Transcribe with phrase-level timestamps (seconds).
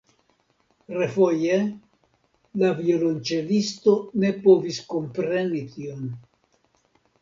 [0.95, 1.59] Refoje
[2.63, 6.15] la violonĉelisto ne povis kompreni tion.